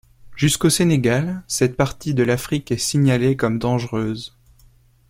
[0.35, 4.35] Jusqu’au Sénégal, cette partie de l’Afrique est signalée comme dangereuse.